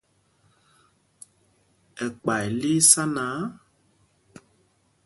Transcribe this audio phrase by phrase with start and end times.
[2.05, 3.33] Ɛkpay lí í sá náǎ,